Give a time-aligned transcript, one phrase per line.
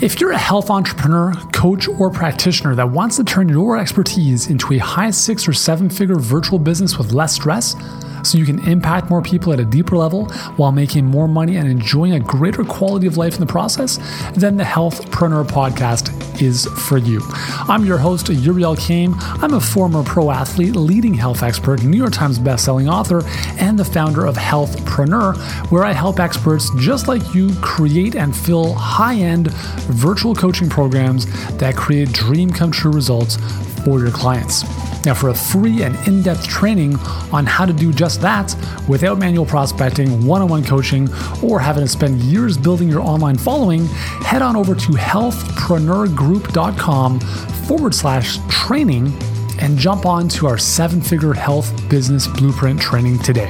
[0.00, 4.74] If you're a health entrepreneur, coach, or practitioner that wants to turn your expertise into
[4.74, 7.76] a high six or seven figure virtual business with less stress,
[8.24, 10.26] so you can impact more people at a deeper level
[10.56, 13.98] while making more money and enjoying a greater quality of life in the process,
[14.34, 17.20] then the Healthpreneur podcast is for you.
[17.68, 19.14] I'm your host, Yuri Elkaim.
[19.42, 23.22] I'm a former pro athlete, leading health expert, New York Times bestselling author,
[23.58, 25.36] and the founder of Healthpreneur,
[25.70, 31.26] where I help experts just like you create and fill high end virtual coaching programs
[31.58, 33.38] that create dream come true results
[33.84, 34.64] for your clients.
[35.04, 36.96] Now, for a free and in depth training
[37.30, 38.56] on how to do just that
[38.88, 41.10] without manual prospecting, one on one coaching,
[41.42, 43.84] or having to spend years building your online following,
[44.24, 47.20] head on over to healthpreneurgroup.com
[47.68, 49.12] forward slash training
[49.60, 53.48] and jump on to our seven figure health business blueprint training today.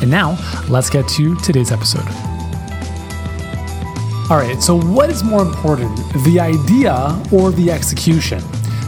[0.00, 2.06] And now, let's get to today's episode.
[4.30, 8.42] All right, so what is more important, the idea or the execution?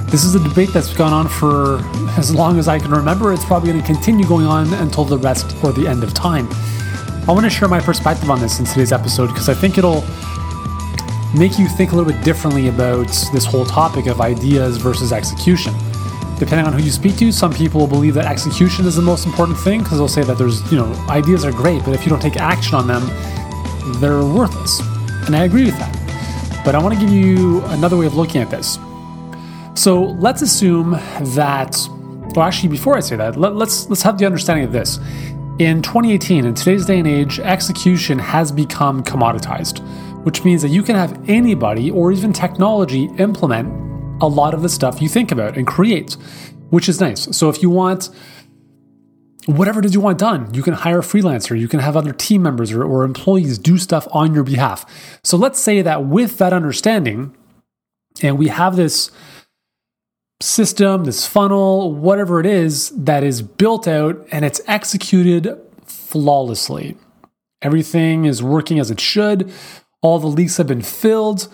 [0.08, 1.78] This is a debate that's gone on for
[2.16, 3.32] as long as I can remember.
[3.32, 6.48] It's probably going to continue going on until the rest or the end of time.
[7.28, 10.04] I want to share my perspective on this in today's episode because I think it'll
[11.36, 15.74] make you think a little bit differently about this whole topic of ideas versus execution.
[16.38, 19.26] Depending on who you speak to, some people will believe that execution is the most
[19.26, 22.10] important thing because they'll say that there's, you know, ideas are great, but if you
[22.10, 23.02] don't take action on them,
[24.00, 24.80] they're worthless.
[25.26, 26.62] And I agree with that.
[26.64, 28.78] But I want to give you another way of looking at this.
[29.76, 30.92] So let's assume
[31.34, 31.76] that,
[32.34, 34.96] well, actually, before I say that, let, let's let's have the understanding of this.
[35.58, 39.80] In 2018, in today's day and age, execution has become commoditized,
[40.24, 43.68] which means that you can have anybody or even technology implement
[44.22, 46.14] a lot of the stuff you think about and create,
[46.70, 47.36] which is nice.
[47.36, 48.08] So if you want
[49.44, 52.12] whatever it is you want done, you can hire a freelancer, you can have other
[52.12, 55.20] team members or, or employees do stuff on your behalf.
[55.22, 57.36] So let's say that with that understanding,
[58.22, 59.10] and we have this
[60.40, 66.96] system, this funnel, whatever it is that is built out and it's executed flawlessly.
[67.62, 69.50] Everything is working as it should.
[70.02, 71.48] All the leaks have been filled.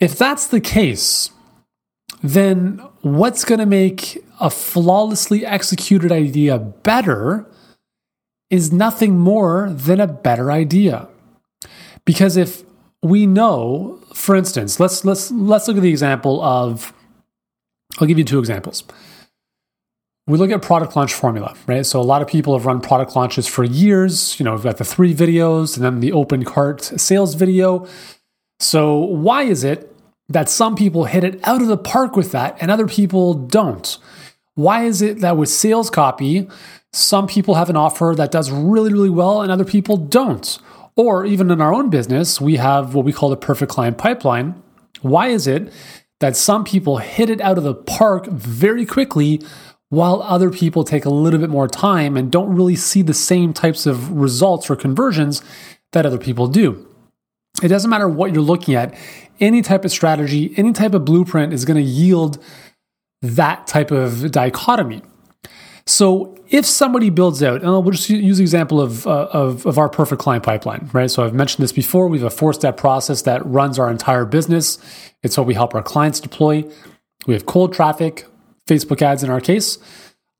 [0.00, 1.30] If that's the case,
[2.22, 7.46] then what's going to make a flawlessly executed idea better
[8.50, 11.08] is nothing more than a better idea.
[12.04, 12.64] Because if
[13.02, 16.92] we know, for instance, let's let's let's look at the example of
[17.98, 18.84] I'll give you two examples.
[20.26, 21.84] We look at product launch formula, right?
[21.84, 24.38] So a lot of people have run product launches for years.
[24.38, 27.88] You know, we've got the three videos and then the open cart sales video.
[28.60, 29.94] So why is it
[30.28, 33.98] that some people hit it out of the park with that and other people don't?
[34.54, 36.48] Why is it that with sales copy,
[36.92, 40.58] some people have an offer that does really, really well and other people don't?
[40.94, 44.62] Or even in our own business, we have what we call the perfect client pipeline.
[45.00, 45.72] Why is it
[46.22, 49.42] that some people hit it out of the park very quickly
[49.88, 53.52] while other people take a little bit more time and don't really see the same
[53.52, 55.42] types of results or conversions
[55.90, 56.86] that other people do.
[57.60, 58.94] It doesn't matter what you're looking at,
[59.40, 62.42] any type of strategy, any type of blueprint is going to yield
[63.20, 65.02] that type of dichotomy.
[65.86, 69.78] So if somebody builds out, and we'll just use the example of, uh, of, of,
[69.78, 71.10] our perfect client pipeline, right?
[71.10, 72.08] So I've mentioned this before.
[72.08, 74.78] We have a four step process that runs our entire business.
[75.22, 76.64] It's what we help our clients deploy.
[77.26, 78.26] We have cold traffic,
[78.68, 79.78] Facebook ads in our case,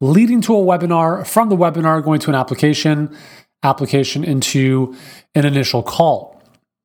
[0.00, 3.16] leading to a webinar, from the webinar going to an application,
[3.62, 4.94] application into
[5.34, 6.41] an initial call,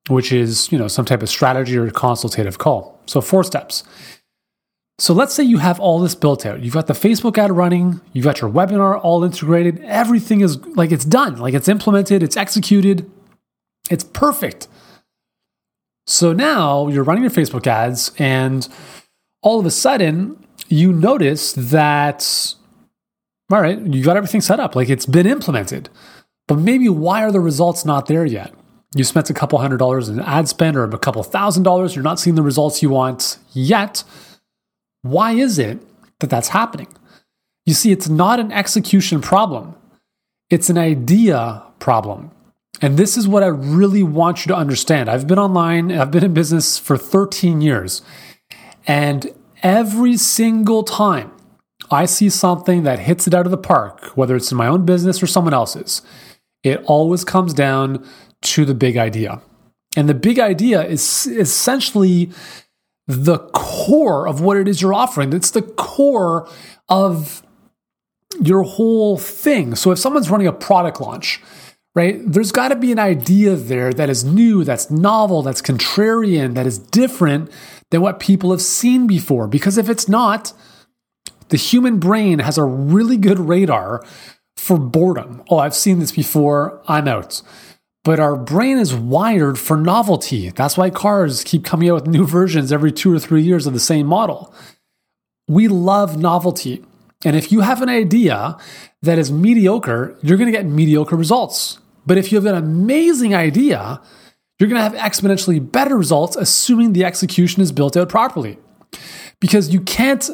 [0.08, 2.98] which is, you know, some type of strategy or consultative call.
[3.06, 3.84] So four steps.
[5.00, 6.60] So let's say you have all this built out.
[6.60, 9.80] You've got the Facebook ad running, you've got your webinar all integrated.
[9.84, 13.08] Everything is like it's done, like it's implemented, it's executed,
[13.90, 14.66] it's perfect.
[16.08, 18.66] So now you're running your Facebook ads, and
[19.42, 22.54] all of a sudden you notice that,
[23.52, 25.90] all right, you got everything set up, like it's been implemented.
[26.48, 28.52] But maybe why are the results not there yet?
[28.94, 32.02] You spent a couple hundred dollars in ad spend or a couple thousand dollars, you're
[32.02, 34.02] not seeing the results you want yet
[35.02, 35.80] why is it
[36.20, 36.88] that that's happening?
[37.66, 39.74] You see, it's not an execution problem,
[40.50, 42.30] it's an idea problem.
[42.80, 45.08] And this is what I really want you to understand.
[45.08, 48.02] I've been online, I've been in business for 13 years.
[48.86, 51.32] And every single time
[51.90, 54.84] I see something that hits it out of the park, whether it's in my own
[54.84, 56.02] business or someone else's,
[56.62, 58.06] it always comes down
[58.42, 59.40] to the big idea.
[59.96, 62.30] And the big idea is essentially
[63.08, 65.32] the core of what it is you're offering.
[65.32, 66.48] It's the core
[66.88, 67.42] of
[68.40, 69.74] your whole thing.
[69.74, 71.40] So if someone's running a product launch,
[71.94, 72.20] right?
[72.24, 76.66] There's got to be an idea there that is new, that's novel, that's contrarian, that
[76.66, 77.50] is different
[77.90, 79.48] than what people have seen before.
[79.48, 80.52] Because if it's not,
[81.48, 84.04] the human brain has a really good radar
[84.58, 85.42] for boredom.
[85.48, 87.40] Oh, I've seen this before, I'm out.
[88.08, 90.48] But our brain is wired for novelty.
[90.48, 93.74] That's why cars keep coming out with new versions every two or three years of
[93.74, 94.54] the same model.
[95.46, 96.82] We love novelty.
[97.26, 98.56] And if you have an idea
[99.02, 101.80] that is mediocre, you're going to get mediocre results.
[102.06, 104.00] But if you have an amazing idea,
[104.58, 108.56] you're going to have exponentially better results, assuming the execution is built out properly.
[109.38, 110.30] Because you can't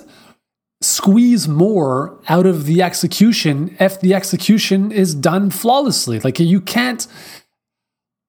[0.80, 6.20] squeeze more out of the execution if the execution is done flawlessly.
[6.20, 7.08] Like you can't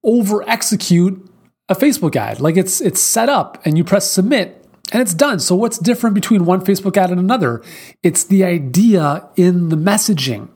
[0.06, 1.30] over execute
[1.68, 2.40] a Facebook ad.
[2.40, 5.40] Like it's it's set up and you press submit and it's done.
[5.40, 7.62] So what's different between one Facebook ad and another?
[8.02, 10.48] It's the idea in the messaging.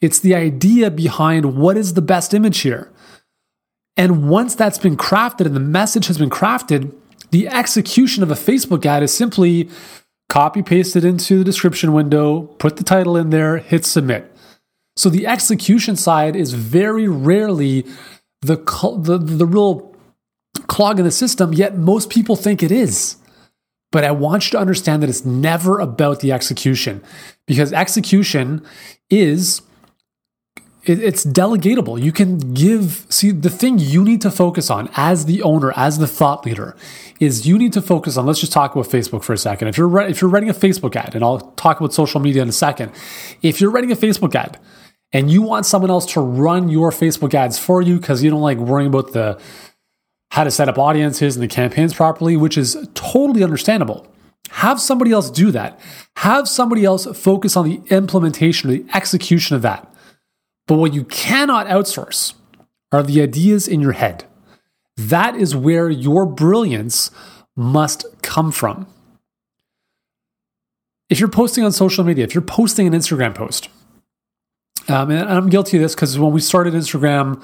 [0.00, 2.90] It's the idea behind what is the best image here.
[3.96, 6.94] And once that's been crafted and the message has been crafted,
[7.32, 9.68] the execution of a Facebook ad is simply
[10.28, 14.32] copy paste it into the description window, put the title in there, hit submit.
[14.96, 17.84] So the execution side is very rarely
[18.42, 19.94] the, the, the real
[20.66, 23.16] clog in the system, yet most people think it is.
[23.92, 27.02] But I want you to understand that it's never about the execution
[27.46, 28.64] because execution
[29.08, 29.62] is
[30.84, 32.00] it's delegatable.
[32.00, 35.98] You can give, see, the thing you need to focus on as the owner, as
[35.98, 36.74] the thought leader,
[37.18, 38.24] is you need to focus on.
[38.24, 39.68] Let's just talk about Facebook for a second.
[39.68, 42.48] If you're if you're writing a Facebook ad, and I'll talk about social media in
[42.48, 42.92] a second.
[43.42, 44.58] If you're writing a Facebook ad
[45.12, 48.40] and you want someone else to run your Facebook ads for you because you don't
[48.40, 49.40] like worrying about the
[50.30, 54.06] how to set up audiences and the campaigns properly, which is totally understandable.
[54.50, 55.80] Have somebody else do that.
[56.16, 59.92] Have somebody else focus on the implementation or the execution of that.
[60.66, 62.34] But what you cannot outsource
[62.92, 64.24] are the ideas in your head.
[64.96, 67.10] That is where your brilliance
[67.56, 68.86] must come from.
[71.08, 73.68] If you're posting on social media, if you're posting an Instagram post,
[74.90, 77.42] um, and I'm guilty of this because when we started Instagram,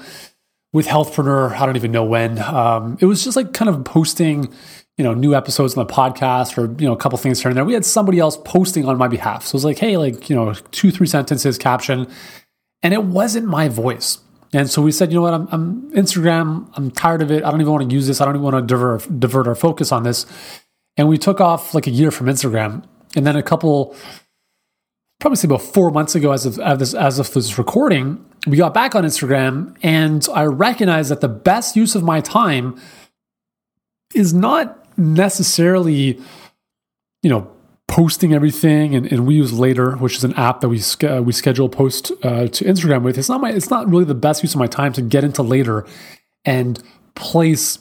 [0.73, 2.39] with Healthpreneur, I don't even know when.
[2.39, 4.53] Um, it was just like kind of posting,
[4.97, 7.57] you know, new episodes on the podcast or, you know, a couple things here and
[7.57, 7.65] there.
[7.65, 9.45] We had somebody else posting on my behalf.
[9.45, 12.07] So it was like, hey, like, you know, two, three sentences caption.
[12.83, 14.19] And it wasn't my voice.
[14.53, 17.43] And so we said, you know what, I'm, I'm Instagram, I'm tired of it.
[17.43, 18.21] I don't even want to use this.
[18.21, 20.25] I don't even want to divert, divert our focus on this.
[20.95, 22.83] And we took off like a year from Instagram.
[23.15, 23.95] And then a couple,
[25.19, 28.73] probably say about four months ago, as of, as, as of this recording, we got
[28.73, 32.79] back on Instagram and I recognized that the best use of my time
[34.13, 36.19] is not necessarily,
[37.23, 37.51] you know,
[37.87, 41.31] posting everything and, and we use later which is an app that we uh, we
[41.31, 43.17] schedule post uh, to instagram with.
[43.17, 45.41] It's not my it's not really the best use of my time to get into
[45.41, 45.85] later
[46.43, 46.83] and
[47.15, 47.79] place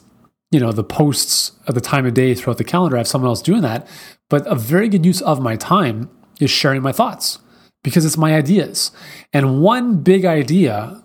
[0.53, 2.97] you know the posts at the time of day throughout the calendar.
[2.97, 3.89] I have someone else doing that
[4.31, 6.09] but a very good use of my time
[6.41, 7.39] is sharing my thoughts
[7.83, 8.91] because it's my ideas.
[9.33, 11.03] And one big idea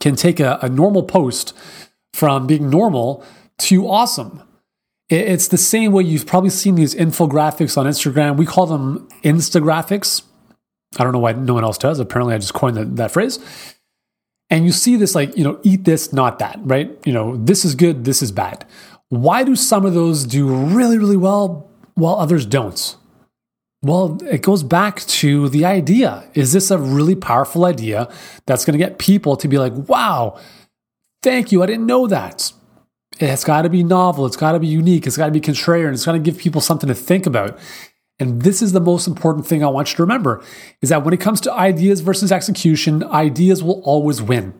[0.00, 1.56] can take a, a normal post
[2.12, 3.24] from being normal
[3.58, 4.42] to awesome.
[5.08, 8.36] It's the same way you've probably seen these infographics on Instagram.
[8.36, 10.22] We call them Instagraphics.
[10.98, 11.98] I don't know why no one else does.
[11.98, 13.38] Apparently, I just coined that phrase.
[14.50, 16.90] And you see this like, you know, eat this, not that, right?
[17.04, 18.66] You know, this is good, this is bad.
[19.10, 22.96] Why do some of those do really, really well while others don't?
[23.82, 26.24] Well, it goes back to the idea.
[26.34, 28.12] Is this a really powerful idea
[28.46, 30.38] that's going to get people to be like, wow,
[31.22, 32.52] thank you, I didn't know that?
[33.20, 35.92] It's got to be novel, it's got to be unique, it's got to be contrarian,
[35.92, 37.58] it's got to give people something to think about.
[38.20, 40.42] And this is the most important thing I want you to remember
[40.82, 44.54] is that when it comes to ideas versus execution, ideas will always win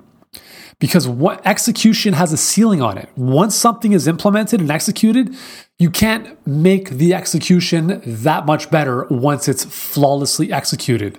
[0.79, 3.09] because what execution has a ceiling on it.
[3.17, 5.35] Once something is implemented and executed,
[5.79, 11.19] you can't make the execution that much better once it's flawlessly executed.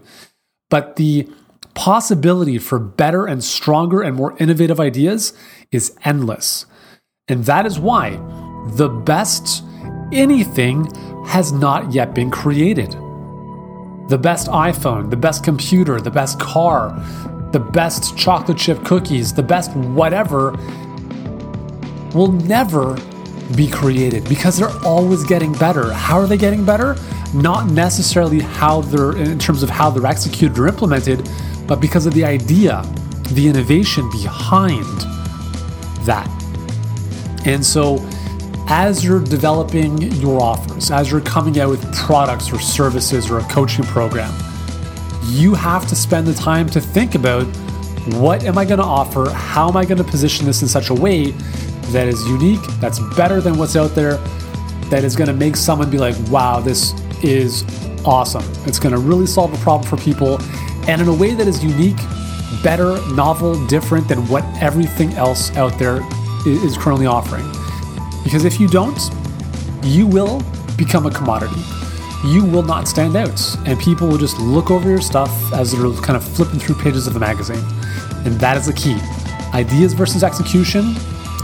[0.69, 1.27] But the
[1.73, 5.33] possibility for better and stronger and more innovative ideas
[5.71, 6.65] is endless.
[7.27, 8.11] And that is why
[8.75, 9.63] the best
[10.11, 10.93] anything
[11.25, 12.91] has not yet been created.
[14.09, 16.89] The best iPhone, the best computer, the best car,
[17.51, 20.51] the best chocolate chip cookies, the best whatever,
[22.13, 22.97] will never
[23.55, 25.91] be created because they're always getting better.
[25.91, 26.95] How are they getting better?
[27.33, 31.27] Not necessarily how they're in terms of how they're executed or implemented,
[31.67, 32.83] but because of the idea,
[33.31, 34.85] the innovation behind
[36.05, 36.27] that.
[37.45, 38.05] And so,
[38.67, 43.43] as you're developing your offers, as you're coming out with products or services or a
[43.43, 44.31] coaching program,
[45.29, 47.45] you have to spend the time to think about
[48.13, 49.29] What am I going to offer?
[49.29, 51.31] How am I going to position this in such a way
[51.91, 54.17] that is unique, that's better than what's out there,
[54.89, 56.93] that is going to make someone be like, wow, this
[57.23, 57.63] is
[58.05, 58.43] awesome.
[58.65, 60.41] It's going to really solve a problem for people
[60.87, 61.97] and in a way that is unique,
[62.63, 66.01] better, novel, different than what everything else out there
[66.47, 67.45] is currently offering.
[68.23, 68.99] Because if you don't,
[69.83, 70.41] you will
[70.77, 71.61] become a commodity.
[72.23, 75.89] You will not stand out, and people will just look over your stuff as they're
[76.01, 77.63] kind of flipping through pages of the magazine.
[78.25, 78.97] And that is the key.
[79.53, 80.95] Ideas versus execution.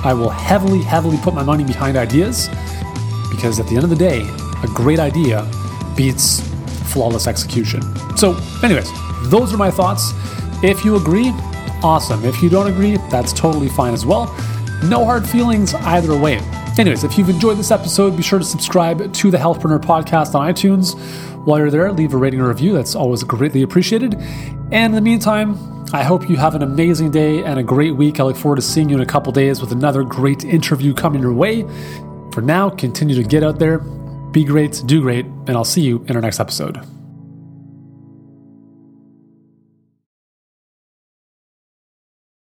[0.03, 2.49] I will heavily, heavily put my money behind ideas
[3.31, 4.21] because at the end of the day,
[4.63, 5.49] a great idea
[5.95, 6.41] beats
[6.91, 7.81] flawless execution.
[8.17, 8.89] So, anyways,
[9.29, 10.11] those are my thoughts.
[10.61, 11.31] If you agree,
[11.83, 12.23] awesome.
[12.25, 14.25] If you don't agree, that's totally fine as well.
[14.83, 16.39] No hard feelings either way.
[16.77, 20.53] Anyways, if you've enjoyed this episode, be sure to subscribe to the Healthpreneur podcast on
[20.53, 20.93] iTunes.
[21.45, 22.73] While you're there, leave a rating or review.
[22.73, 24.15] That's always greatly appreciated.
[24.15, 28.19] And in the meantime, I hope you have an amazing day and a great week.
[28.19, 31.21] I look forward to seeing you in a couple days with another great interview coming
[31.21, 31.61] your way.
[32.33, 33.79] For now, continue to get out there,
[34.31, 36.85] be great, do great, and I'll see you in our next episode.